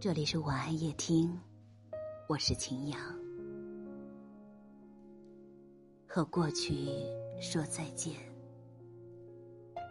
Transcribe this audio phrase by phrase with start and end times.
[0.00, 1.38] 这里是晚安夜听，
[2.26, 2.98] 我是秦阳。
[6.08, 6.88] 和过去
[7.38, 8.14] 说再见。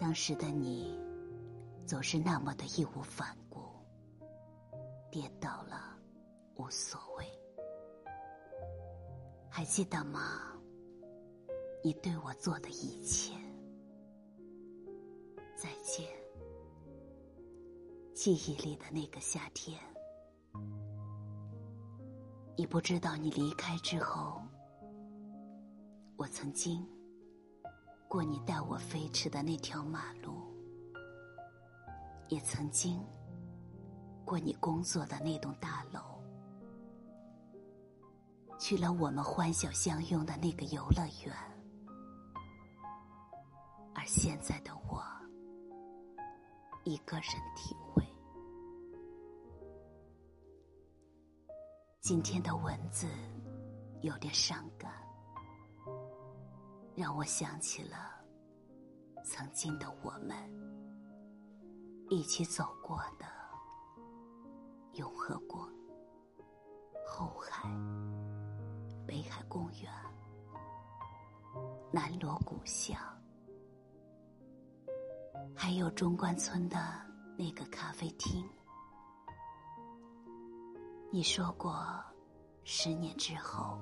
[0.01, 0.97] 当时的你，
[1.85, 3.59] 总是那么的义无反顾。
[5.11, 5.95] 跌倒了，
[6.55, 7.26] 无所谓。
[9.48, 10.60] 还记得吗？
[11.84, 13.36] 你对我做的一切。
[15.55, 16.07] 再见，
[18.16, 19.80] 记忆里的那个夏天。
[22.59, 24.41] 你不知道，你离开之后，
[26.17, 26.86] 我曾经
[28.09, 30.34] 过你带我飞驰的那条马路，
[32.27, 33.02] 也曾经
[34.26, 36.02] 过你工作的那栋大楼，
[38.59, 41.34] 去了我们欢笑相拥的那个游乐园，
[43.95, 45.02] 而现在的我，
[46.84, 47.73] 一个人体。
[52.02, 53.08] 今天的文字
[54.02, 54.89] 有点伤感，
[56.95, 57.97] 让我想起了
[59.25, 60.33] 曾经的我们
[62.09, 63.25] 一起走过的
[64.94, 65.59] 永和宫、
[67.05, 67.70] 后海、
[69.05, 69.92] 北海公园、
[71.92, 72.97] 南锣鼓巷，
[75.53, 76.77] 还有中关村的
[77.38, 78.50] 那个咖啡厅。
[81.11, 81.83] 你说过，
[82.63, 83.79] 十年之后，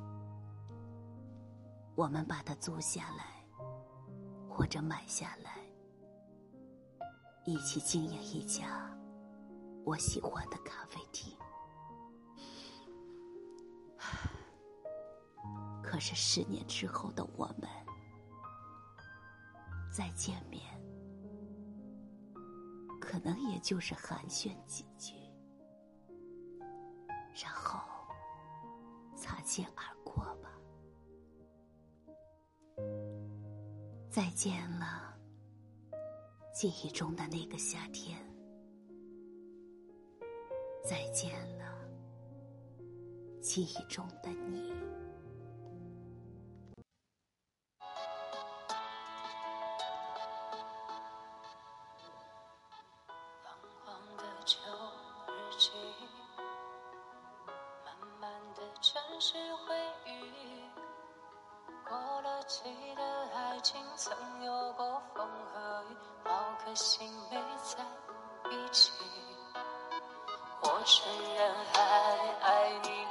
[1.93, 3.45] 我们把它租下来，
[4.49, 5.59] 或者买下来，
[7.43, 8.89] 一起经营一家
[9.83, 11.37] 我喜欢的咖啡厅。
[15.83, 17.69] 可是十年之后的我们，
[19.91, 20.63] 再见面，
[23.01, 25.16] 可能也就是寒暄几句。
[27.41, 27.79] 然后
[29.15, 30.51] 擦肩而过吧。
[34.09, 35.13] 再见了，
[36.53, 38.17] 记忆中的那个夏天。
[40.83, 41.65] 再见了，
[43.41, 44.73] 记忆中的你。
[62.47, 62.63] 记
[62.95, 63.03] 得
[63.35, 66.31] 爱情曾有过风和雨，好
[66.63, 67.83] 可惜没在
[68.49, 68.93] 一起。
[70.61, 71.83] 我承认还
[72.41, 73.05] 爱你，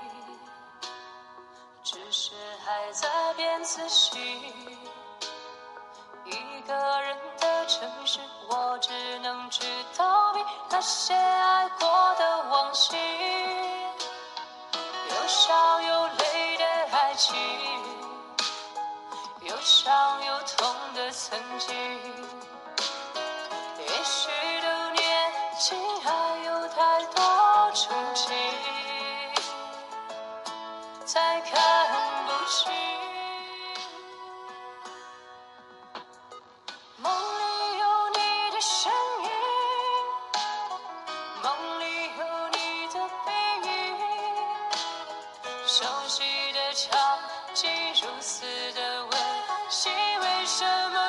[1.82, 4.18] 只是还在变仔细。
[6.24, 8.18] 一个人的城市，
[8.48, 12.96] 我只能去逃避那些爱过的往昔。
[15.10, 15.54] 有笑
[21.28, 21.74] 曾经。
[23.80, 24.30] 也许
[24.62, 26.08] 都年轻，还
[26.44, 27.20] 有太多
[27.74, 28.30] 憧憬，
[31.04, 31.50] 才看
[32.26, 32.72] 不清。
[36.98, 38.18] 梦里有你
[38.52, 38.92] 的身
[39.24, 39.28] 影，
[41.42, 41.84] 梦里
[42.20, 42.94] 有你的
[43.26, 43.28] 背
[43.64, 43.68] 影。
[45.66, 46.22] 熟悉
[46.52, 47.18] 的场
[47.52, 47.68] 景，
[48.00, 49.12] 如此的温
[49.68, 51.05] 馨，为什么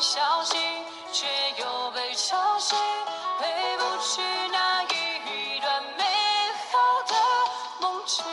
[0.00, 0.56] 消息，
[1.12, 1.26] 却
[1.60, 2.78] 又被吵醒，
[3.38, 3.46] 回
[3.78, 4.22] 不去
[4.52, 6.04] 那一段美
[6.70, 7.14] 好的
[7.80, 8.24] 梦境。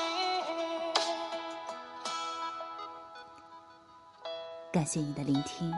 [4.71, 5.73] 感谢你的聆听，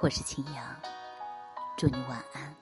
[0.00, 0.64] 我是秦阳，
[1.76, 2.54] 祝你晚安。